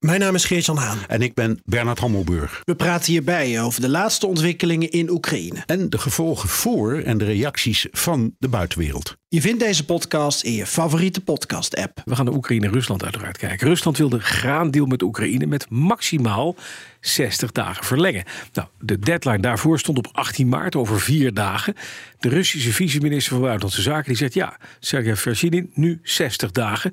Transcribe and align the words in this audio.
Mijn 0.00 0.20
naam 0.20 0.34
is 0.34 0.44
Geert-Jan 0.44 0.76
Haan. 0.76 0.98
En 1.08 1.22
ik 1.22 1.34
ben 1.34 1.60
Bernard 1.64 1.98
Hammelburg. 1.98 2.62
We 2.64 2.74
praten 2.74 3.12
hierbij 3.12 3.62
over 3.62 3.80
de 3.80 3.88
laatste 3.88 4.26
ontwikkelingen 4.26 4.90
in 4.90 5.10
Oekraïne. 5.10 5.62
En 5.66 5.90
de 5.90 5.98
gevolgen 5.98 6.48
voor 6.48 6.98
en 6.98 7.18
de 7.18 7.24
reacties 7.24 7.86
van 7.90 8.34
de 8.38 8.48
buitenwereld. 8.48 9.16
Je 9.28 9.40
vindt 9.40 9.60
deze 9.60 9.84
podcast 9.84 10.42
in 10.42 10.52
je 10.52 10.66
favoriete 10.66 11.20
podcast-app. 11.20 12.02
We 12.04 12.14
gaan 12.14 12.24
naar 12.24 12.34
Oekraïne 12.34 12.66
en 12.66 12.72
Rusland 12.72 13.04
uiteraard 13.04 13.36
kijken. 13.36 13.68
Rusland 13.68 13.98
wil 13.98 14.08
de 14.08 14.20
graandeal 14.20 14.86
met 14.86 15.02
Oekraïne 15.02 15.46
met 15.46 15.70
maximaal 15.70 16.56
60 17.00 17.52
dagen 17.52 17.84
verlengen. 17.84 18.24
Nou, 18.52 18.68
de 18.78 18.98
deadline 18.98 19.40
daarvoor 19.40 19.78
stond 19.78 19.98
op 19.98 20.08
18 20.12 20.48
maart, 20.48 20.76
over 20.76 21.00
vier 21.00 21.34
dagen. 21.34 21.74
De 22.18 22.28
Russische 22.28 22.72
vice-minister 22.72 23.32
van 23.32 23.40
Buitenlandse 23.40 23.82
Zaken 23.82 24.08
die 24.08 24.16
zegt 24.16 24.34
ja, 24.34 24.56
Sergej 24.78 25.16
Vershinin, 25.16 25.70
nu 25.74 26.00
60 26.02 26.50
dagen. 26.50 26.92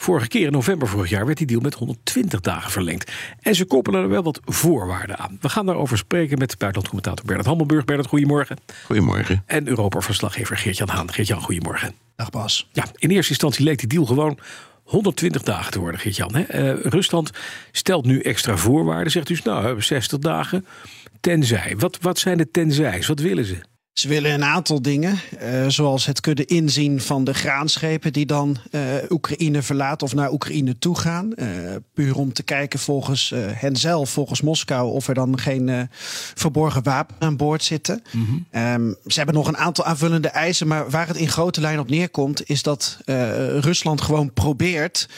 Vorige 0.00 0.28
keer 0.28 0.46
in 0.46 0.52
november 0.52 0.88
vorig 0.88 1.10
jaar 1.10 1.26
werd 1.26 1.38
die 1.38 1.46
deal 1.46 1.60
met 1.60 1.74
120 1.74 2.40
dagen 2.40 2.70
verlengd. 2.70 3.12
En 3.40 3.54
ze 3.54 3.64
koppelen 3.64 4.02
er 4.02 4.08
wel 4.08 4.22
wat 4.22 4.40
voorwaarden 4.44 5.18
aan. 5.18 5.38
We 5.40 5.48
gaan 5.48 5.66
daarover 5.66 5.98
spreken 5.98 6.38
met 6.38 6.58
buitenlandcommentator 6.58 7.26
Bernard 7.26 7.46
Hammelburg. 7.46 7.84
Bernard, 7.84 8.08
goedemorgen. 8.08 8.56
Goedemorgen. 8.84 9.42
En 9.46 9.68
Europa-verslaggever 9.68 10.56
Geert-Jan 10.56 10.88
Haan. 10.88 11.12
Geert-Jan, 11.12 11.40
goedemorgen. 11.40 11.94
Dag 12.16 12.30
Bas. 12.30 12.68
Ja, 12.72 12.84
in 12.94 13.10
eerste 13.10 13.30
instantie 13.30 13.64
leek 13.64 13.78
die 13.78 13.88
deal 13.88 14.06
gewoon 14.06 14.38
120 14.82 15.42
dagen 15.42 15.72
te 15.72 15.78
worden, 15.78 16.00
Geert-Jan. 16.00 16.36
Uh, 16.36 16.44
Rusland 16.82 17.30
stelt 17.72 18.04
nu 18.04 18.20
extra 18.20 18.56
voorwaarden. 18.56 19.12
Zegt 19.12 19.26
dus, 19.26 19.42
nou, 19.42 19.60
we 19.60 19.66
hebben 19.66 19.84
60 19.84 20.18
dagen. 20.18 20.66
Tenzij. 21.20 21.74
Wat, 21.78 21.98
wat 22.00 22.18
zijn 22.18 22.38
de 22.38 22.50
tenzijs? 22.50 23.06
Wat 23.06 23.20
willen 23.20 23.44
ze? 23.44 23.58
Ze 23.98 24.08
willen 24.08 24.32
een 24.32 24.44
aantal 24.44 24.82
dingen, 24.82 25.18
uh, 25.42 25.68
zoals 25.68 26.06
het 26.06 26.20
kunnen 26.20 26.46
inzien 26.46 27.00
van 27.00 27.24
de 27.24 27.34
graanschepen 27.34 28.12
die 28.12 28.26
dan 28.26 28.56
uh, 28.70 28.82
Oekraïne 29.08 29.62
verlaten 29.62 30.06
of 30.06 30.14
naar 30.14 30.32
Oekraïne 30.32 30.78
toe 30.78 30.98
gaan. 30.98 31.32
Uh, 31.36 31.46
puur 31.94 32.16
om 32.16 32.32
te 32.32 32.42
kijken 32.42 32.78
volgens 32.78 33.32
hen 33.36 33.76
zelf, 33.76 34.10
volgens 34.10 34.40
Moskou, 34.40 34.90
of 34.90 35.08
er 35.08 35.14
dan 35.14 35.38
geen 35.38 35.88
verborgen 36.34 36.82
wapen 36.82 37.16
aan 37.18 37.36
boord 37.36 37.64
zitten. 37.64 38.02
Mm 38.12 38.24
-hmm. 38.24 38.62
um, 38.62 38.96
ze 39.06 39.16
hebben 39.16 39.34
nog 39.34 39.48
een 39.48 39.56
aantal 39.56 39.84
aanvullende 39.84 40.28
eisen, 40.28 40.66
maar 40.66 40.90
waar 40.90 41.06
het 41.06 41.16
in 41.16 41.28
grote 41.28 41.60
lijn 41.60 41.78
op 41.78 41.90
neerkomt, 41.90 42.48
is 42.48 42.62
dat 42.62 42.98
Rusland 43.60 44.00
gewoon 44.00 44.32
probeert 44.32 45.08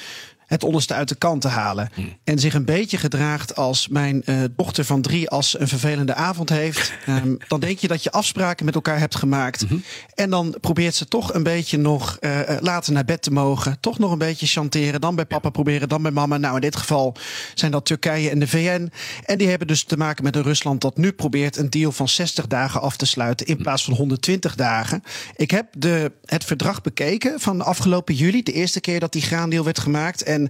het 0.51 0.65
onderste 0.65 0.95
uit 0.95 1.09
de 1.09 1.15
kant 1.15 1.41
te 1.41 1.48
halen. 1.48 1.91
Hmm. 1.95 2.17
En 2.25 2.39
zich 2.39 2.55
een 2.55 2.65
beetje 2.65 2.97
gedraagt 2.97 3.56
als 3.56 3.89
mijn 3.89 4.23
uh, 4.25 4.43
dochter 4.56 4.84
van 4.84 5.03
drie 5.03 5.29
als 5.29 5.59
een 5.59 5.69
vervelende 5.69 6.15
avond 6.15 6.48
heeft. 6.48 6.93
Um, 7.09 7.39
dan 7.48 7.61
denk 7.61 7.79
je 7.79 7.89
dat 7.89 8.03
je 8.03 8.11
afspraken 8.11 8.65
met 8.65 8.75
elkaar 8.75 8.98
hebt 8.98 9.15
gemaakt. 9.17 9.62
Mm-hmm. 9.62 9.83
En 10.15 10.31
dan 10.31 10.56
probeert 10.61 10.95
ze 10.95 11.09
toch 11.09 11.34
een 11.34 11.43
beetje 11.43 11.78
nog 11.78 12.17
uh, 12.21 12.41
later 12.61 12.93
naar 12.93 13.05
bed 13.05 13.23
te 13.23 13.31
mogen. 13.33 13.81
Toch 13.81 13.98
nog 13.98 14.12
een 14.12 14.19
beetje 14.19 14.47
chanteren. 14.47 15.01
Dan 15.01 15.15
bij 15.15 15.25
papa 15.25 15.51
proberen, 15.51 15.89
dan 15.89 16.03
bij 16.03 16.11
mama. 16.11 16.37
Nou, 16.37 16.55
in 16.55 16.61
dit 16.61 16.77
geval 16.77 17.17
zijn 17.55 17.71
dat 17.71 17.84
Turkije 17.84 18.31
en 18.31 18.39
de 18.39 18.48
VN. 18.48 18.91
En 19.25 19.39
die 19.39 19.48
hebben 19.48 19.67
dus 19.67 19.84
te 19.84 19.97
maken 19.97 20.25
met 20.25 20.37
een 20.37 20.43
Rusland 20.43 20.81
dat 20.81 20.97
nu 20.97 21.12
probeert 21.12 21.56
een 21.56 21.71
deal 21.71 21.93
van 21.93 22.09
60 22.09 22.47
dagen 22.47 22.81
af 22.81 22.97
te 22.97 23.06
sluiten. 23.06 23.47
In 23.47 23.56
plaats 23.56 23.84
van 23.84 23.95
120 23.95 24.55
dagen. 24.55 25.03
Ik 25.37 25.51
heb 25.51 25.67
de, 25.78 26.12
het 26.25 26.45
verdrag 26.45 26.81
bekeken 26.81 27.41
van 27.41 27.62
afgelopen 27.62 28.15
juli. 28.15 28.43
De 28.43 28.53
eerste 28.53 28.81
keer 28.81 29.01
dat 29.01 29.12
die 29.12 29.23
graandeal 29.23 29.65
werd 29.65 29.78
gemaakt. 29.78 30.23
En 30.23 30.39
en 30.41 30.48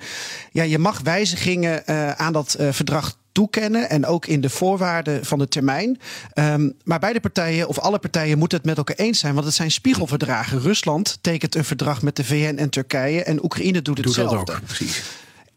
ja, 0.52 0.62
je 0.62 0.78
mag 0.78 1.00
wijzigingen 1.00 1.82
uh, 1.86 2.10
aan 2.10 2.32
dat 2.32 2.56
uh, 2.60 2.68
verdrag 2.72 3.18
toekennen 3.32 3.90
en 3.90 4.06
ook 4.06 4.26
in 4.26 4.40
de 4.40 4.50
voorwaarden 4.50 5.24
van 5.24 5.38
de 5.38 5.48
termijn. 5.48 6.00
Um, 6.34 6.72
maar 6.84 6.98
beide 6.98 7.20
partijen 7.20 7.68
of 7.68 7.78
alle 7.78 7.98
partijen 7.98 8.38
moeten 8.38 8.58
het 8.58 8.66
met 8.66 8.76
elkaar 8.76 8.96
eens 8.96 9.18
zijn, 9.18 9.34
want 9.34 9.46
het 9.46 9.54
zijn 9.54 9.70
spiegelverdragen. 9.70 10.60
Rusland 10.60 11.18
tekent 11.20 11.54
een 11.54 11.64
verdrag 11.64 12.02
met 12.02 12.16
de 12.16 12.24
VN 12.24 12.56
en 12.56 12.70
Turkije 12.70 13.22
en 13.22 13.44
Oekraïne 13.44 13.82
doet 13.82 13.98
hetzelfde. 13.98 14.36
Doet 14.36 14.46
dat 14.46 14.56
ook, 14.56 14.64
precies. 14.64 15.02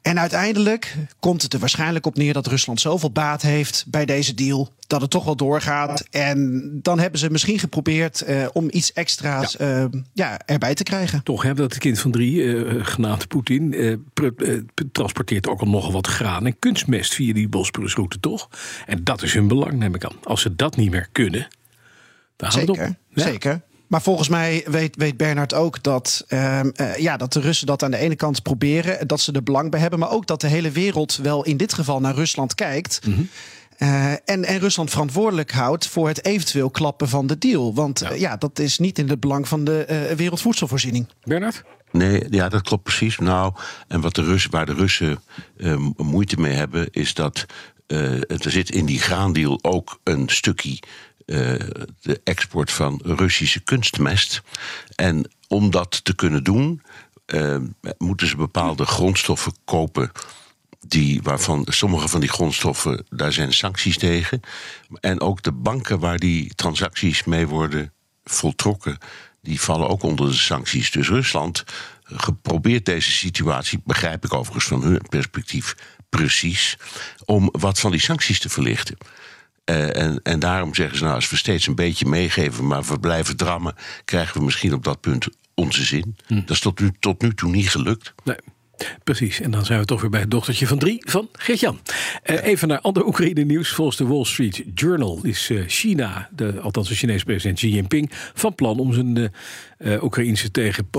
En 0.03 0.19
uiteindelijk 0.19 0.96
komt 1.19 1.41
het 1.41 1.53
er 1.53 1.59
waarschijnlijk 1.59 2.06
op 2.06 2.16
neer 2.16 2.34
dat 2.34 2.47
Rusland 2.47 2.81
zoveel 2.81 3.12
baat 3.12 3.41
heeft 3.41 3.86
bij 3.88 4.06
deze 4.06 4.34
deal. 4.34 4.74
Dat 4.88 5.02
het 5.02 5.09
toch 5.09 5.24
wel 5.24 5.36
doorgaat. 5.36 6.08
En 6.12 6.69
dan 6.81 7.00
hebben 7.00 7.19
ze 7.19 7.30
misschien 7.30 7.59
geprobeerd 7.59 8.24
uh, 8.28 8.47
om 8.53 8.68
iets 8.72 8.94
extra's 8.94 9.56
ja. 9.59 9.81
Uh, 9.81 10.02
ja, 10.14 10.40
erbij 10.46 10.74
te 10.74 10.84
krijgen. 10.84 11.24
Toch 11.24 11.44
hebben 11.44 11.69
dat 11.69 11.78
kind 11.78 12.00
van 12.00 12.12
drie, 12.12 12.36
uh, 12.36 12.86
genaamd 12.86 13.28
Poetin, 13.28 13.75
transporteert 14.91 15.47
ook 15.47 15.59
al 15.59 15.68
nogal 15.68 15.91
wat 15.91 16.08
graan 16.08 16.46
en 16.46 16.59
kunstmest 16.59 17.14
via 17.14 17.34
die 17.34 17.50
Bosporusroute, 17.50 18.20
toch? 18.20 18.50
En 18.85 19.03
dat 19.03 19.22
is 19.22 19.34
hun 19.34 19.47
belang, 19.47 19.74
neem 19.74 19.96
ik 19.96 20.06
aan. 20.06 20.16
Als 20.24 20.41
ze 20.41 20.56
dat 20.56 20.75
niet 20.75 20.91
meer 20.91 21.08
kunnen, 21.12 21.47
dan 22.35 22.52
Zeker, 22.52 22.75
het 22.75 22.90
op. 22.90 22.96
Ja. 23.09 23.24
Zeker. 23.24 23.62
Maar 23.88 24.02
volgens 24.02 24.30
mij 24.30 24.64
weet, 24.66 24.96
weet 24.96 25.18
Bernard 25.18 25.54
ook 25.54 25.84
dat, 25.84 26.26
uh, 26.30 26.60
uh, 26.60 26.98
ja, 26.98 27.18
dat 27.18 27.34
de 27.34 27.40
Russen 27.40 27.68
dat 27.68 27.84
aan 27.84 27.92
de 27.92 27.98
ene 27.98 28.16
kant 28.16 28.42
proberen, 28.42 29.08
dat 29.08 29.20
ze 29.22 29.32
er 29.32 29.44
belang 29.44 29.72
bij 29.72 29.80
hebben, 29.80 30.00
maar 30.00 30.12
ook 30.12 30.28
dat 30.28 30.42
de 30.42 30.48
hele 30.48 30.72
wereld 30.72 31.16
wel 31.16 31.44
in 31.46 31.58
dit 31.58 31.74
geval 31.74 32.00
naar 32.00 32.16
Rusland 32.16 32.56
kijkt. 32.56 33.00
Mm 33.06 33.14
-hmm. 33.14 33.30
Uh, 33.78 34.12
en, 34.12 34.46
en 34.46 34.60
Rusland 34.60 34.90
verantwoordelijk 34.90 35.52
houdt 35.52 35.88
voor 35.88 36.08
het 36.08 36.26
eventueel 36.26 36.70
klappen 36.70 37.10
van 37.10 37.28
de 37.28 37.38
deal. 37.38 37.74
Want 37.74 38.00
ja, 38.00 38.14
ja 38.14 38.38
dat 38.38 38.60
is 38.60 38.80
niet 38.80 39.00
in 39.00 39.10
het 39.10 39.20
belang 39.20 39.48
van 39.48 39.64
de 39.64 40.14
wereldvoedselvoorziening. 40.18 41.08
Bernard? 41.24 41.64
Nee, 41.92 42.26
ja, 42.30 42.50
dat 42.50 42.62
klopt 42.62 42.84
precies. 42.84 43.18
Nou, 43.18 43.54
en 43.88 44.02
wat 44.02 44.16
de 44.16 44.24
Russen, 44.24 44.52
waar 44.52 44.66
de 44.66 44.74
Russen 44.74 45.22
moeite 45.98 46.40
mee 46.40 46.54
hebben, 46.54 46.88
is 46.92 47.14
dat 47.14 47.46
er 47.88 48.52
zit 48.52 48.70
in 48.70 48.86
die 48.86 49.00
graandeal 49.00 49.60
ook 49.62 50.00
een 50.04 50.30
stukje 50.30 50.80
uh, 51.25 51.38
de 52.01 52.22
export 52.23 52.72
van 52.72 53.01
Russische 53.03 53.59
kunstmest. 53.59 54.41
En 54.95 55.31
om 55.47 55.72
dat 55.72 56.03
te 56.03 56.16
kunnen 56.16 56.44
doen, 56.44 56.81
uh, 57.28 57.57
moeten 57.97 58.28
ze 58.28 58.35
bepaalde 58.35 58.85
grondstoffen 58.85 59.53
kopen. 59.66 60.11
Die, 60.88 61.22
waarvan 61.22 61.67
sommige 61.69 62.07
van 62.07 62.19
die 62.19 62.29
grondstoffen, 62.29 63.06
daar 63.09 63.34
zijn 63.34 63.53
sancties 63.53 63.97
tegen. 63.97 64.39
En 65.00 65.22
ook 65.22 65.41
de 65.41 65.51
banken 65.51 66.00
waar 66.00 66.17
die 66.17 66.56
transacties 66.56 67.23
mee 67.23 67.47
worden 67.47 67.94
voltrokken, 68.23 68.97
die 69.41 69.61
vallen 69.61 69.90
ook 69.90 70.03
onder 70.03 70.28
de 70.28 70.34
sancties. 70.34 70.91
Dus 70.91 71.07
Rusland 71.07 71.63
geprobeerd 72.03 72.85
deze 72.85 73.11
situatie, 73.11 73.81
begrijp 73.85 74.25
ik 74.25 74.34
overigens 74.34 74.66
van 74.66 74.81
hun 74.84 75.01
perspectief 75.09 75.75
precies, 76.09 76.78
om 77.25 77.50
wat 77.51 77.79
van 77.79 77.91
die 77.91 78.00
sancties 78.00 78.40
te 78.40 78.50
verlichten. 78.50 78.97
Uh, 79.72 79.96
en, 79.96 80.19
en 80.24 80.40
daarom 80.40 80.75
zeggen 80.75 80.97
ze, 80.97 81.03
nou, 81.03 81.16
als 81.16 81.29
we 81.29 81.35
steeds 81.35 81.68
een 81.68 81.75
beetje 81.75 82.06
meegeven, 82.06 82.68
maar 82.68 82.84
we 82.84 83.00
blijven 83.00 83.38
drammen, 83.38 83.75
krijgen 84.06 84.38
we 84.38 84.44
misschien 84.44 84.74
op 84.74 84.84
dat 84.84 85.01
punt 85.01 85.28
onze 85.53 85.84
zin. 85.84 86.16
Hm. 86.28 86.35
Dat 86.35 86.50
is 86.50 86.59
tot 86.59 86.79
nu, 86.79 86.91
tot 87.00 87.22
nu 87.22 87.34
toe 87.34 87.50
niet 87.50 87.69
gelukt. 87.69 88.13
Nee. 88.23 88.38
Precies, 89.03 89.41
en 89.41 89.51
dan 89.51 89.66
zijn 89.66 89.79
we 89.79 89.85
toch 89.85 90.01
weer 90.01 90.09
bij 90.09 90.19
het 90.19 90.31
dochtertje 90.31 90.67
van 90.67 90.78
drie 90.79 91.03
van 91.06 91.29
Geert-Jan. 91.31 91.79
Uh, 92.25 92.45
even 92.45 92.67
naar 92.67 92.79
ander 92.79 93.06
Oekraïne-nieuws. 93.06 93.69
Volgens 93.69 93.97
de 93.97 94.06
Wall 94.06 94.23
Street 94.23 94.63
Journal 94.75 95.19
is 95.23 95.50
uh, 95.50 95.63
China, 95.67 96.29
de, 96.35 96.59
althans 96.59 96.88
de 96.89 96.95
Chinese 96.95 97.25
president 97.25 97.57
Xi 97.57 97.69
Jinping, 97.69 98.11
van 98.34 98.56
plan 98.56 98.79
om 98.79 98.94
zijn 98.94 99.31
uh, 99.78 100.03
Oekraïnse 100.03 100.51
tegen 100.51 100.89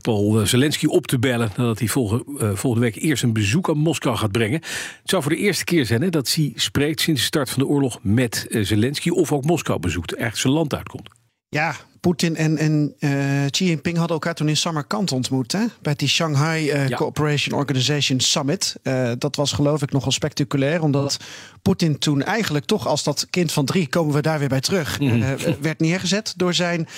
Paul 0.00 0.46
Zelensky 0.46 0.86
op 0.86 1.06
te 1.06 1.18
bellen. 1.18 1.52
Nadat 1.56 1.78
hij 1.78 1.88
volgende, 1.88 2.56
volgende 2.56 2.86
week 2.86 3.02
eerst 3.02 3.22
een 3.22 3.32
bezoek 3.32 3.68
aan 3.68 3.78
Moskou 3.78 4.16
gaat 4.16 4.32
brengen. 4.32 4.60
Het 5.00 5.10
zou 5.10 5.22
voor 5.22 5.32
de 5.32 5.38
eerste 5.38 5.64
keer 5.64 5.86
zijn 5.86 6.02
hè, 6.02 6.10
dat 6.10 6.24
Xi 6.24 6.52
spreekt 6.56 7.00
sinds 7.00 7.20
de 7.20 7.26
start 7.26 7.50
van 7.50 7.62
de 7.62 7.68
oorlog 7.68 7.98
met 8.02 8.46
Zelensky 8.50 9.08
of 9.08 9.32
ook 9.32 9.44
Moskou 9.44 9.80
bezoekt, 9.80 10.14
echt 10.14 10.38
zijn 10.38 10.52
land 10.52 10.74
uitkomt. 10.74 11.08
Ja, 11.48 11.76
Poetin 12.04 12.36
en, 12.36 12.58
en 12.58 12.94
uh, 13.00 13.10
Xi 13.50 13.64
Jinping 13.64 13.96
hadden 13.96 14.14
elkaar 14.14 14.34
toen 14.34 14.48
in 14.48 14.56
Samarkand 14.56 15.12
ontmoet. 15.12 15.52
Hè? 15.52 15.64
Bij 15.82 15.94
die 15.94 16.08
Shanghai 16.08 16.72
uh, 16.72 16.88
ja. 16.88 16.96
Cooperation 16.96 17.58
Organization 17.58 18.20
Summit. 18.20 18.76
Uh, 18.82 19.12
dat 19.18 19.36
was 19.36 19.52
geloof 19.52 19.82
ik 19.82 19.92
nogal 19.92 20.12
spectaculair. 20.12 20.82
Omdat 20.82 21.16
Poetin 21.62 21.98
toen 21.98 22.22
eigenlijk 22.22 22.64
toch 22.64 22.86
als 22.86 23.02
dat 23.02 23.26
kind 23.30 23.52
van 23.52 23.64
drie... 23.64 23.88
komen 23.88 24.14
we 24.14 24.22
daar 24.22 24.38
weer 24.38 24.48
bij 24.48 24.60
terug. 24.60 25.00
Mm 25.00 25.08
-hmm. 25.08 25.36
werd 25.60 25.80
neergezet 25.80 26.34
door 26.36 26.54
zijn 26.54 26.88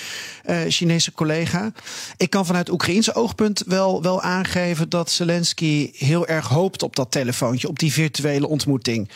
Chinese 0.67 1.11
collega. 1.11 1.71
Ik 2.17 2.29
kan 2.29 2.45
vanuit 2.45 2.69
Oekraïense 2.69 3.13
oogpunt 3.13 3.63
wel, 3.65 4.01
wel 4.01 4.21
aangeven... 4.21 4.89
dat 4.89 5.11
Zelensky 5.11 5.91
heel 5.93 6.27
erg 6.27 6.47
hoopt 6.47 6.83
op 6.83 6.95
dat 6.95 7.11
telefoontje. 7.11 7.67
Op 7.67 7.79
die 7.79 7.91
virtuele 7.91 8.47
ontmoeting. 8.47 9.09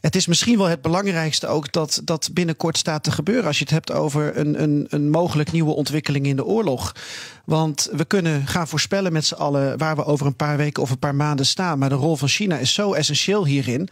Het 0.00 0.16
is 0.16 0.26
misschien 0.26 0.58
wel 0.58 0.66
het 0.66 0.82
belangrijkste 0.82 1.46
ook 1.46 1.72
dat 1.72 2.00
dat 2.04 2.30
binnenkort 2.32 2.78
staat 2.78 3.02
te 3.02 3.10
gebeuren. 3.10 3.46
Als 3.46 3.58
je 3.58 3.64
het 3.64 3.72
hebt 3.72 3.92
over 3.92 4.36
een, 4.36 4.62
een, 4.62 4.86
een 4.88 5.10
mogelijk 5.10 5.37
nieuwe 5.46 5.74
ontwikkeling 5.74 6.26
in 6.26 6.36
de 6.36 6.44
oorlog. 6.44 6.94
Want 7.44 7.88
we 7.92 8.04
kunnen 8.04 8.46
gaan 8.46 8.68
voorspellen 8.68 9.12
met 9.12 9.24
z'n 9.24 9.34
allen 9.34 9.78
waar 9.78 9.96
we 9.96 10.04
over 10.04 10.26
een 10.26 10.36
paar 10.36 10.56
weken 10.56 10.82
of 10.82 10.90
een 10.90 10.98
paar 10.98 11.14
maanden 11.14 11.46
staan. 11.46 11.78
Maar 11.78 11.88
de 11.88 11.94
rol 11.94 12.16
van 12.16 12.28
China 12.28 12.58
is 12.58 12.72
zo 12.72 12.92
essentieel 12.92 13.46
hierin. 13.46 13.88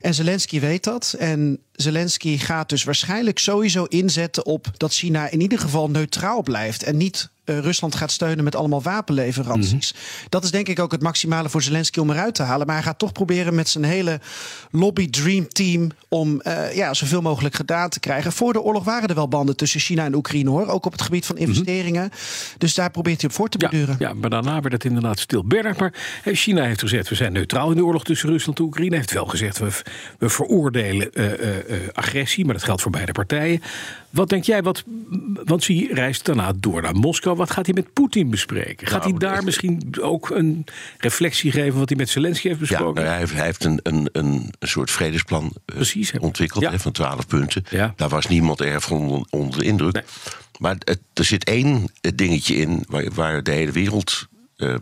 En 0.00 0.14
Zelensky 0.14 0.60
weet 0.60 0.84
dat. 0.84 1.14
En 1.18 1.60
Zelensky 1.76 2.38
gaat 2.38 2.68
dus 2.68 2.84
waarschijnlijk 2.84 3.38
sowieso 3.38 3.84
inzetten 3.84 4.46
op 4.46 4.66
dat 4.76 4.92
China 4.92 5.28
in 5.28 5.40
ieder 5.40 5.58
geval 5.58 5.90
neutraal 5.90 6.42
blijft 6.42 6.82
en 6.82 6.96
niet 6.96 7.30
uh, 7.46 7.58
Rusland 7.58 7.94
gaat 7.94 8.10
steunen 8.10 8.44
met 8.44 8.56
allemaal 8.56 8.82
wapenleveranties. 8.82 9.92
Mhm. 9.92 10.02
Dat 10.28 10.44
is 10.44 10.50
denk 10.50 10.68
ik 10.68 10.78
ook 10.78 10.92
het 10.92 11.02
maximale 11.02 11.48
voor 11.48 11.62
Zelensky 11.62 11.98
om 11.98 12.10
eruit 12.10 12.34
te 12.34 12.42
halen. 12.42 12.66
Maar 12.66 12.76
hij 12.76 12.84
gaat 12.84 12.98
toch 12.98 13.12
proberen 13.12 13.54
met 13.54 13.68
zijn 13.68 13.84
hele 13.84 14.20
lobby 14.70 15.10
dream 15.10 15.48
team 15.48 15.90
om 16.08 16.40
uh, 16.42 16.74
ja, 16.74 16.94
zoveel 16.94 17.22
mogelijk 17.22 17.54
gedaan 17.54 17.88
te 17.88 18.00
krijgen. 18.00 18.32
Voor 18.32 18.52
de 18.52 18.60
oorlog 18.60 18.84
waren 18.84 19.08
er 19.08 19.14
wel 19.14 19.28
banden 19.28 19.56
tussen 19.56 19.80
China 19.80 20.04
en 20.04 20.14
Oekraïne 20.14 20.50
hoor. 20.50 20.66
Ook 20.66 20.86
op 20.86 20.92
het 20.92 21.02
gebied 21.02 21.26
van 21.26 21.36
mhm. 21.36 21.44
investeringen. 21.44 22.10
Dus 22.58 22.74
daar 22.74 22.90
probeert 22.90 23.20
hij 23.20 23.30
op 23.30 23.36
voor 23.36 23.48
te 23.48 23.58
beduren. 23.58 23.96
Ja, 23.98 24.14
maar 24.14 24.30
daarna 24.30 24.60
werd 24.60 24.72
het 24.72 24.84
inderdaad 24.84 25.18
stil. 25.18 25.44
Bernard, 25.44 25.78
maar 25.78 25.92
China 26.24 26.64
heeft 26.64 26.80
gezegd 26.80 27.08
we 27.08 27.14
zijn 27.14 27.32
neutraal 27.32 27.70
in 27.70 27.76
de 27.76 27.84
oorlog 27.84 28.04
tussen 28.04 28.28
Rusland 28.28 28.58
en 28.58 28.64
Oekraïne. 28.64 28.90
Hij 28.90 28.98
heeft 28.98 29.12
wel 29.12 29.26
gezegd 29.26 29.58
we, 29.58 29.70
we 30.18 30.28
veroordelen 30.28 31.10
uh, 31.12 31.24
agressie. 31.92 32.44
Maar 32.44 32.54
dat 32.54 32.64
geldt 32.64 32.82
voor 32.82 32.90
beide 32.90 33.12
partijen. 33.12 33.62
Wat 34.10 34.28
denk 34.28 34.44
jij? 34.44 34.62
Wat, 34.62 34.84
want 35.44 35.66
hij 35.66 35.88
reist 35.92 36.24
daarna 36.24 36.52
door 36.56 36.82
naar 36.82 36.94
Moskou. 36.94 37.36
Wat 37.36 37.50
gaat 37.50 37.66
hij 37.66 37.74
met 37.74 37.92
Poetin 37.92 38.30
bespreken? 38.30 38.86
Gaat 38.86 39.02
hij 39.02 39.12
nou, 39.12 39.32
daar 39.32 39.44
misschien 39.44 39.94
ook 40.00 40.30
een 40.30 40.64
reflectie 40.98 41.50
geven 41.50 41.78
wat 41.78 41.88
hij 41.88 41.98
met 41.98 42.08
Zelensky 42.08 42.48
heeft 42.48 42.60
besproken? 42.60 43.02
Ja, 43.02 43.08
hij 43.08 43.18
heeft, 43.18 43.32
hij 43.32 43.44
heeft 43.44 43.64
een, 43.64 43.80
een, 43.82 44.08
een, 44.12 44.54
soort 44.60 44.90
vredesplan 44.90 45.44
eh, 45.44 45.74
Precies, 45.74 46.12
ontwikkeld 46.18 46.82
van 46.82 46.92
twaalf 46.92 47.26
punten. 47.26 47.64
Ja. 47.70 47.92
Daar 47.96 48.08
was 48.08 48.26
niemand 48.26 48.60
erg 48.60 48.90
onder, 48.90 49.24
onder 49.30 49.58
de 49.58 49.64
indruk. 49.64 50.04
Maar 50.58 50.76
er 51.14 51.24
zit 51.24 51.44
één 51.44 51.90
dingetje 52.14 52.56
in 52.56 52.84
waar, 52.88 53.04
waar 53.14 53.42
de 53.42 53.50
hele 53.50 53.72
wereld 53.72 54.26
uh, 54.56 54.74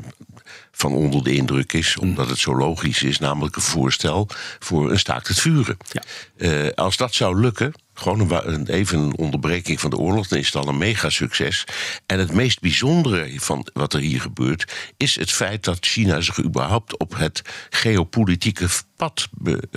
van 0.72 0.92
onder 0.92 1.24
de 1.24 1.34
indruk 1.34 1.72
is, 1.72 1.96
mm. 1.96 2.08
omdat 2.08 2.28
het 2.28 2.38
zo 2.38 2.56
logisch 2.56 3.02
is, 3.02 3.18
namelijk 3.18 3.56
een 3.56 3.62
voorstel 3.62 4.28
voor 4.58 4.90
een 4.90 4.98
staakt 4.98 5.28
het 5.28 5.40
vuren. 5.40 5.76
Ja. 5.90 6.02
Uh, 6.36 6.72
als 6.74 6.96
dat 6.96 7.14
zou 7.14 7.40
lukken, 7.40 7.72
gewoon 7.94 8.30
een, 8.30 8.66
even 8.66 8.98
een 8.98 9.16
onderbreking 9.16 9.80
van 9.80 9.90
de 9.90 9.96
oorlog, 9.96 10.28
dan 10.28 10.38
is 10.38 10.46
het 10.46 10.56
al 10.56 10.68
een 10.68 10.78
mega 10.78 11.10
succes. 11.10 11.64
En 12.06 12.18
het 12.18 12.32
meest 12.32 12.60
bijzondere 12.60 13.40
van 13.40 13.68
wat 13.72 13.92
er 13.92 14.00
hier 14.00 14.20
gebeurt, 14.20 14.72
is 14.96 15.16
het 15.16 15.32
feit 15.32 15.64
dat 15.64 15.86
China 15.86 16.20
zich 16.20 16.42
überhaupt 16.42 16.98
op 16.98 17.16
het 17.16 17.42
geopolitieke 17.70 18.68
pad 18.96 19.28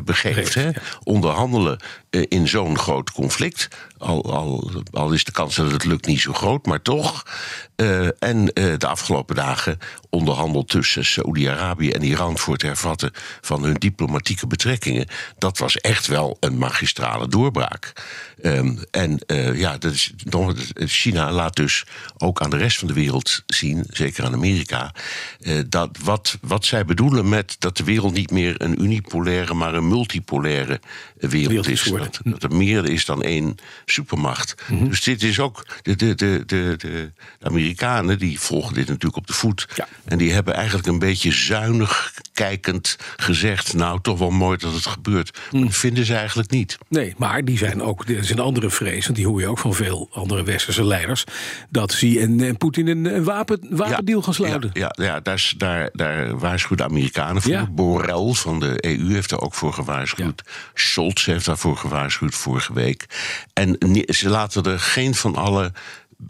begeeft. 0.04 0.54
Hè? 0.54 0.70
Onderhandelen 1.04 1.80
uh, 2.10 2.26
in 2.28 2.48
zo'n 2.48 2.78
groot 2.78 3.12
conflict. 3.12 3.68
Al, 3.98 4.34
al, 4.34 4.72
al, 4.92 5.12
is 5.12 5.24
de 5.24 5.32
kans 5.32 5.56
dat 5.56 5.72
het 5.72 5.86
lukt 5.86 6.06
niet 6.06 6.20
zo 6.20 6.34
groot, 6.34 6.66
maar 6.66 6.82
toch. 6.82 7.26
Uh, 7.76 8.08
en 8.20 8.38
uh, 8.40 8.78
de 8.78 8.88
afgelopen 8.88 9.36
dagen 9.36 9.78
onderhandeld 10.10 10.70
tussen 10.70 11.06
Saoedi-Arabië 11.06 11.92
en 11.92 12.04
Iran 12.04 12.38
voor 12.38 12.54
het 12.54 12.62
hervatten 12.62 13.12
van 13.42 13.64
hun 13.64 13.74
diplomatieke 13.74 14.48
betrekkingen. 14.48 15.08
Dat 15.38 15.58
was 15.58 15.78
echt 15.78 16.08
wel 16.08 16.38
een 16.40 16.58
magistrale 16.58 17.28
doorbraak. 17.28 17.94
Um, 18.42 18.84
en 18.92 19.20
uh, 19.28 19.60
ja, 19.60 19.78
dat 19.78 19.92
is, 19.94 20.14
China 20.76 21.32
laat 21.32 21.56
dus 21.56 21.86
ook 22.18 22.42
aan 22.42 22.50
de 22.50 22.58
rest 22.58 22.78
van 22.78 22.88
de 22.88 22.94
wereld 22.94 23.44
zien, 23.46 23.86
zeker 23.90 24.26
aan 24.26 24.34
Amerika, 24.34 24.94
dat 25.68 25.98
wat, 26.04 26.38
wat 26.42 26.66
zij 26.66 26.86
bedoelen 26.86 27.30
met 27.30 27.56
dat 27.60 27.78
de 27.78 27.84
wereld 27.84 28.14
niet 28.14 28.32
meer 28.32 28.62
een 28.62 28.82
unipolaire, 29.14 29.54
maar 29.54 29.74
een 29.74 29.88
multipolaire 29.88 30.80
wereld, 31.18 31.48
wereld 31.48 31.68
is. 31.68 31.84
Dat, 31.84 32.20
dat, 32.24 32.44
er 32.44 32.56
meer 32.56 32.86
is 32.86 33.06
dan 33.06 33.24
één 33.24 33.56
supermacht. 33.86 34.56
Mm 34.68 34.78
-hmm. 34.78 34.90
Dus 34.90 35.04
dit 35.04 35.24
is 35.24 35.40
ook. 35.40 35.66
De, 35.82 35.96
de, 35.96 36.16
de, 36.16 36.44
de, 36.46 36.76
de 36.78 37.12
Amerikanen 37.42 38.20
die 38.20 38.40
volgen 38.40 38.74
dit 38.74 38.88
natuurlijk 38.88 39.16
op 39.16 39.28
de 39.28 39.34
voet. 39.34 39.68
Ja. 39.76 39.88
En 40.06 40.18
die 40.18 40.32
hebben 40.32 40.54
eigenlijk 40.54 40.88
een 40.88 41.00
beetje 41.00 41.32
zuinig 41.32 42.14
kijkend 42.34 42.98
gezegd: 43.18 43.74
Nou, 43.74 44.02
toch 44.02 44.20
wel 44.20 44.30
mooi 44.30 44.58
dat 44.58 44.74
het 44.74 44.86
gebeurt. 44.86 45.40
Maar 45.52 45.62
dat 45.62 45.76
vinden 45.76 46.06
ze 46.06 46.16
eigenlijk 46.16 46.50
niet. 46.50 46.78
Nee, 46.90 47.14
maar 47.18 47.46
die 47.46 47.58
zijn 47.58 47.82
ook 47.82 48.06
is 48.06 48.30
een 48.30 48.40
andere 48.40 48.70
vrees, 48.70 49.04
want 49.04 49.18
die 49.18 49.28
hoor 49.28 49.40
je 49.40 49.48
ook 49.48 49.60
van 49.60 49.74
veel 49.74 50.10
andere 50.12 50.44
westerse 50.44 50.84
leiders, 50.84 51.24
dat 51.70 51.96
Xi 51.96 52.20
en, 52.20 52.42
en 52.42 52.58
Poetin 52.58 52.88
een, 52.88 53.06
een 53.06 53.24
wapen, 53.24 53.60
wapendeal 53.70 54.22
gaan 54.22 54.34
sluiten. 54.34 54.70
Ja, 54.74 54.94
ja, 54.98 55.04
ja 55.06 55.20
daar, 55.20 55.54
daar, 55.58 55.90
daar 55.94 56.38
waarschuwen 56.38 56.78
de 56.78 56.84
Amerikanen 56.84 57.42
voor. 57.42 57.68
Borrell 57.72 58.34
van 58.34 58.60
de 58.60 58.76
EU 58.86 58.97
heeft 59.06 59.30
daar 59.30 59.42
ook 59.42 59.54
voor 59.54 59.74
gewaarschuwd. 59.74 60.44
Scholz 60.74 61.26
heeft 61.26 61.46
daarvoor 61.46 61.78
gewaarschuwd 61.78 62.36
vorige 62.36 62.74
week. 62.74 63.06
En 63.54 63.78
ze 64.08 64.30
laten 64.30 64.64
er 64.64 64.80
geen 64.80 65.16
van 65.16 65.36
alle 65.36 65.72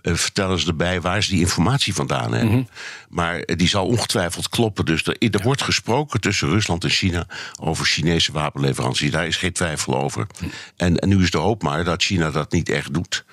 uh, 0.01 0.13
vertellen 0.15 0.59
ze 0.59 0.67
erbij 0.67 1.01
waar 1.01 1.23
ze 1.23 1.29
die 1.29 1.39
informatie 1.39 1.93
vandaan 1.93 2.33
hebben. 2.33 2.55
Mhm. 2.55 2.63
Maar 3.09 3.35
uh, 3.35 3.55
die 3.55 3.67
zal 3.67 3.85
ongetwijfeld 3.85 4.49
kloppen. 4.49 4.85
Dus 4.85 5.05
er, 5.05 5.15
er 5.19 5.41
wordt 5.41 5.61
gesproken 5.61 6.21
tussen 6.21 6.49
Rusland 6.49 6.83
en 6.83 6.89
China 6.89 7.27
over 7.59 7.85
Chinese 7.85 8.31
wapenleveranties. 8.31 9.11
Daar 9.11 9.27
is 9.27 9.37
geen 9.37 9.53
twijfel 9.53 10.01
over. 10.01 10.27
Mhm. 10.39 10.49
En, 10.75 10.99
en, 10.99 11.09
nu 11.09 11.23
is 11.23 11.31
de 11.31 11.37
hoop 11.37 11.63
maar 11.63 11.83
dat 11.83 12.03
China 12.03 12.31
dat 12.31 12.51
niet 12.51 12.69
echt 12.69 12.93
doet. 12.93 13.25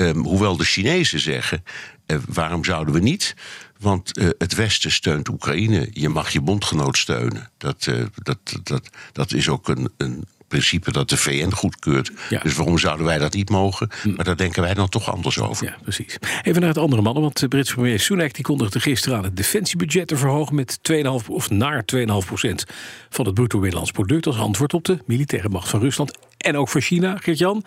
Um, 0.00 0.24
hoewel 0.24 0.56
de 0.56 0.64
Chinezen 0.64 1.20
zeggen: 1.20 1.64
uh, 2.06 2.16
waarom 2.28 2.64
zouden 2.64 2.94
we 2.94 3.00
niet? 3.00 3.34
Want 3.78 4.34
het 4.38 4.54
Westen 4.54 4.90
steunt 4.90 5.28
Oekraïne. 5.28 5.88
Je 5.92 6.08
mag 6.08 6.30
je 6.30 6.40
bondgenoot 6.40 6.96
steunen. 6.96 7.50
Dat, 7.58 7.88
dat, 8.22 8.38
dat, 8.62 8.90
dat 9.12 9.32
is 9.32 9.48
ook 9.48 9.68
een, 9.68 9.90
een 9.96 10.24
principe 10.50 10.92
dat 10.92 11.08
de 11.08 11.16
VN 11.16 11.50
goedkeurt. 11.50 12.10
Dus 12.42 12.54
waarom 12.54 12.78
zouden 12.78 13.06
wij 13.06 13.18
dat 13.18 13.34
niet 13.34 13.50
mogen? 13.50 13.88
Hm. 14.02 14.14
Maar 14.14 14.24
daar 14.24 14.36
denken 14.36 14.62
wij 14.62 14.74
dan 14.74 14.88
toch 14.88 15.12
anders 15.12 15.38
over. 15.38 15.66
Ja, 15.66 15.76
precies. 15.82 16.18
Even 16.42 16.60
naar 16.60 16.68
het 16.68 16.78
andere 16.78 17.02
mannen, 17.02 17.22
want 17.22 17.40
de 17.40 17.48
Britse 17.48 17.74
premier 17.74 18.00
Sunak 18.00 18.34
die 18.34 18.44
kondigde 18.44 18.80
gisteren 18.80 19.18
aan 19.18 19.24
het 19.24 19.36
defensiebudget 19.36 20.08
te 20.08 20.16
verhogen 20.16 20.54
met 20.54 20.78
2,5 20.92 21.26
of 21.28 21.50
naar 21.50 21.84
2,5 21.96 22.04
procent 22.26 22.64
van 23.10 23.24
het 23.24 23.34
bruto 23.34 23.58
binnenlands 23.58 23.90
product 23.90 24.26
als 24.26 24.38
antwoord 24.38 24.74
op 24.74 24.84
de 24.84 24.98
militaire 25.06 25.48
macht 25.48 25.68
van 25.68 25.80
Rusland 25.80 26.18
en 26.40 26.56
ook 26.56 26.68
voor 26.68 26.80
China, 26.80 27.16
Geert-Jan. 27.16 27.64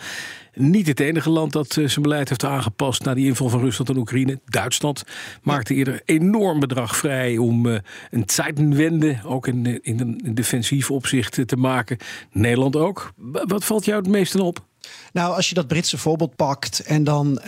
Niet 0.55 0.87
het 0.87 0.99
enige 0.99 1.29
land 1.29 1.51
dat 1.51 1.77
eh, 1.77 1.87
zijn 1.87 2.01
beleid 2.01 2.29
heeft 2.29 2.43
aangepast 2.43 3.03
na 3.03 3.13
die 3.13 3.25
inval 3.25 3.49
van 3.49 3.59
Rusland 3.59 3.89
en 3.89 3.97
Oekraïne. 3.97 4.39
Duitsland 4.45 5.03
maakte 5.41 5.73
eerder 5.73 6.01
enorm 6.05 6.59
bedrag 6.59 6.95
vrij 6.95 7.37
om 7.37 7.65
uh, 7.65 7.77
een 8.11 8.23
Zeitenwende, 8.25 9.19
ook 9.25 9.47
in, 9.47 9.83
in 9.83 9.99
een 9.99 10.35
defensief 10.35 10.91
opzicht, 10.91 11.47
te 11.47 11.55
maken. 11.55 11.97
Nederland 12.31 12.75
ook. 12.75 13.13
Wat 13.45 13.65
valt 13.65 13.85
jou 13.85 13.97
het 14.01 14.09
meeste 14.09 14.43
op? 14.43 14.65
Nou, 15.13 15.35
als 15.35 15.49
je 15.49 15.55
dat 15.55 15.67
Britse 15.67 15.97
voorbeeld 15.97 16.35
pakt 16.35 16.79
en 16.79 17.03
dan 17.03 17.39
uh, 17.39 17.45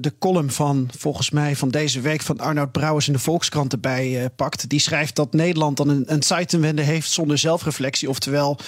de 0.00 0.12
column 0.18 0.50
van 0.50 0.88
volgens 0.98 1.30
mij 1.30 1.56
van 1.56 1.68
deze 1.68 2.00
week 2.00 2.22
van 2.22 2.40
Arnoud 2.40 2.72
Brouwers 2.72 3.06
in 3.06 3.12
de 3.12 3.18
Volkskrant 3.18 3.72
erbij 3.72 4.20
uh, 4.20 4.24
pakt, 4.36 4.68
die 4.68 4.80
schrijft 4.80 5.16
dat 5.16 5.32
Nederland 5.32 5.76
dan 5.76 5.88
een, 5.88 6.04
een 6.06 6.22
Zeitenwende 6.22 6.82
heeft 6.82 7.10
zonder 7.10 7.38
zelfreflectie. 7.38 8.08
Oftewel, 8.08 8.58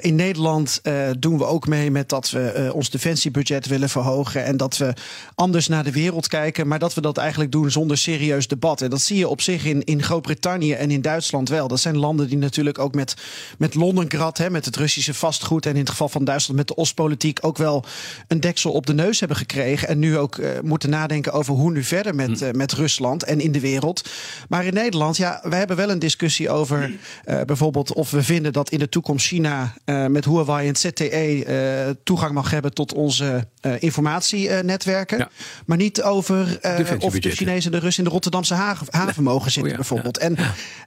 in 0.00 0.14
Nederland 0.14 0.80
doen 1.18 1.38
we 1.38 1.44
ook 1.44 1.66
mee 1.66 1.90
met 1.90 2.08
dat 2.08 2.30
we 2.30 2.70
ons 2.74 2.90
defensiebudget 2.90 3.66
willen 3.66 3.88
verhogen 3.88 4.44
en 4.44 4.56
dat 4.56 4.76
we 4.76 4.94
anders 5.34 5.68
naar 5.68 5.84
de 5.84 5.92
wereld 5.92 6.28
kijken, 6.28 6.68
maar 6.68 6.78
dat 6.78 6.94
we 6.94 7.00
dat 7.00 7.16
eigenlijk 7.16 7.52
doen 7.52 7.70
zonder 7.70 7.98
serieus 7.98 8.48
debat. 8.48 8.80
En 8.80 8.90
dat 8.90 9.00
zie 9.00 9.18
je 9.18 9.28
op 9.28 9.40
zich 9.40 9.64
in, 9.64 9.84
in 9.84 10.02
Groot-Brittannië 10.02 10.72
en 10.72 10.90
in 10.90 11.02
Duitsland 11.02 11.48
wel. 11.48 11.68
Dat 11.68 11.80
zijn 11.80 11.98
landen 11.98 12.28
die 12.28 12.38
natuurlijk 12.38 12.78
ook 12.78 12.94
met, 12.94 13.14
met 13.58 13.74
Londengrad, 13.74 14.38
hè, 14.38 14.50
met 14.50 14.64
het 14.64 14.76
Russische 14.76 15.14
vastgoed 15.14 15.66
en 15.66 15.72
in 15.72 15.80
het 15.80 15.90
geval 15.90 16.08
van 16.08 16.24
Duitsland 16.24 16.58
met 16.58 16.68
de 16.68 16.76
Oostpolitiek 16.76 17.29
ook 17.40 17.56
wel 17.56 17.84
een 18.28 18.40
deksel 18.40 18.72
op 18.72 18.86
de 18.86 18.94
neus 18.94 19.18
hebben 19.18 19.36
gekregen. 19.36 19.88
En 19.88 19.98
nu 19.98 20.18
ook 20.18 20.36
uh, 20.36 20.48
moeten 20.62 20.90
nadenken 20.90 21.32
over 21.32 21.54
hoe 21.54 21.72
nu 21.72 21.82
verder 21.82 22.14
met, 22.14 22.42
uh, 22.42 22.50
met 22.50 22.72
Rusland 22.72 23.22
en 23.22 23.40
in 23.40 23.52
de 23.52 23.60
wereld. 23.60 24.08
Maar 24.48 24.64
in 24.64 24.74
Nederland, 24.74 25.16
ja, 25.16 25.40
we 25.42 25.56
hebben 25.56 25.76
wel 25.76 25.90
een 25.90 25.98
discussie 25.98 26.50
over 26.50 26.90
uh, 27.26 27.40
bijvoorbeeld 27.46 27.92
of 27.92 28.10
we 28.10 28.22
vinden 28.22 28.52
dat 28.52 28.70
in 28.70 28.78
de 28.78 28.88
toekomst 28.88 29.26
China 29.26 29.74
met 30.08 30.24
Huawei 30.24 30.68
en 30.68 30.76
ZTE 30.76 31.96
toegang 32.04 32.32
mag 32.32 32.50
hebben 32.50 32.74
tot 32.74 32.94
onze 32.94 33.46
informatienetwerken. 33.78 35.18
Ja. 35.18 35.28
Maar 35.66 35.76
niet 35.76 36.02
over 36.02 36.58
of 36.98 37.18
de 37.18 37.30
Chinezen 37.30 37.72
en 37.72 37.78
de 37.78 37.84
Russen 37.84 38.02
in 38.02 38.08
de 38.08 38.14
Rotterdamse 38.14 38.54
haven, 38.54 38.86
haven 38.90 39.22
mogen 39.22 39.50
zitten, 39.50 39.62
oh, 39.62 39.68
ja. 39.70 39.76
bijvoorbeeld. 39.76 40.18
En 40.18 40.36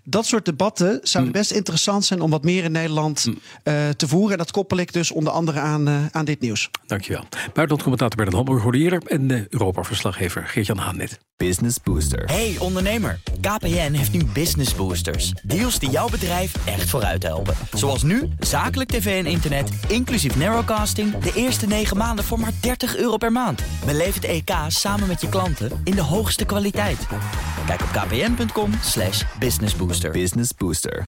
dat 0.03 0.25
soort 0.25 0.45
debatten 0.45 0.99
zouden 1.03 1.33
mm. 1.33 1.39
best 1.39 1.51
interessant 1.51 2.05
zijn 2.05 2.21
om 2.21 2.29
wat 2.29 2.43
meer 2.43 2.63
in 2.63 2.71
Nederland 2.71 3.27
te 3.97 4.07
voeren. 4.07 4.31
En 4.31 4.37
dat 4.37 4.51
koppel 4.51 4.77
ik 4.77 4.93
dus 4.93 5.11
onder 5.11 5.33
andere 5.33 5.59
aan, 5.59 6.09
aan 6.11 6.25
dit 6.25 6.32
nieuws. 6.39 6.69
Dankjewel. 6.85 7.23
Buitenlandcommentator 7.31 8.15
Bernard 8.15 8.35
Hamburg 8.37 8.63
hoorde 8.63 8.77
eerder 8.77 9.01
en 9.05 9.27
de 9.27 9.45
Europa-verslaggever 9.49 10.47
Geert-Jan 10.47 10.77
Haan 10.77 10.97
net. 10.97 11.19
Business 11.37 11.77
Booster. 11.83 12.25
Hey 12.25 12.55
ondernemer, 12.59 13.19
KPN 13.41 13.91
heeft 13.91 14.11
nu 14.11 14.25
Business 14.33 14.75
Boosters. 14.75 15.31
Deals 15.43 15.79
die 15.79 15.89
jouw 15.89 16.09
bedrijf 16.09 16.67
echt 16.67 16.89
vooruit 16.89 17.23
helpen. 17.23 17.55
Zoals 17.73 18.03
nu, 18.03 18.29
zakelijk 18.39 18.89
tv 18.89 19.23
en 19.23 19.31
internet, 19.31 19.71
inclusief 19.87 20.35
narrowcasting... 20.35 21.17
de 21.17 21.31
eerste 21.35 21.67
9 21.67 21.97
maanden 21.97 22.25
voor 22.25 22.39
maar 22.39 22.53
30 22.61 22.97
euro 22.97 23.17
per 23.17 23.31
maand. 23.31 23.61
Beleef 23.85 24.13
het 24.13 24.25
EK 24.25 24.51
samen 24.67 25.07
met 25.07 25.21
je 25.21 25.29
klanten 25.29 25.81
in 25.83 25.95
de 25.95 26.01
hoogste 26.01 26.45
kwaliteit. 26.45 27.07
Kijk 27.65 27.81
op 27.81 27.89
kpn.com 27.91 28.71
businessbooster. 29.39 30.11
Business 30.11 30.51
Booster. 30.57 31.03